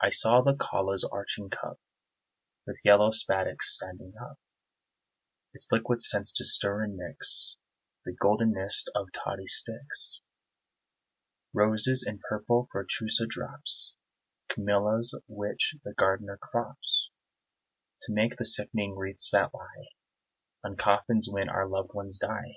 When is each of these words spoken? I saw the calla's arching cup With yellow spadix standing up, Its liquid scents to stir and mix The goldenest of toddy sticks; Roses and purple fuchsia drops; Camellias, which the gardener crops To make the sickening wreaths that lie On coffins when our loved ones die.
I 0.00 0.10
saw 0.10 0.40
the 0.42 0.56
calla's 0.56 1.04
arching 1.12 1.50
cup 1.50 1.78
With 2.66 2.84
yellow 2.84 3.10
spadix 3.10 3.66
standing 3.66 4.14
up, 4.20 4.40
Its 5.54 5.70
liquid 5.70 6.02
scents 6.02 6.32
to 6.38 6.44
stir 6.44 6.82
and 6.82 6.96
mix 6.96 7.54
The 8.04 8.10
goldenest 8.20 8.90
of 8.96 9.12
toddy 9.12 9.46
sticks; 9.46 10.18
Roses 11.52 12.02
and 12.02 12.20
purple 12.22 12.68
fuchsia 12.72 13.26
drops; 13.28 13.94
Camellias, 14.48 15.14
which 15.28 15.76
the 15.84 15.94
gardener 15.94 16.38
crops 16.38 17.08
To 18.02 18.12
make 18.12 18.38
the 18.38 18.44
sickening 18.44 18.96
wreaths 18.96 19.30
that 19.30 19.54
lie 19.54 19.90
On 20.64 20.74
coffins 20.74 21.28
when 21.30 21.48
our 21.48 21.68
loved 21.68 21.94
ones 21.94 22.18
die. 22.18 22.44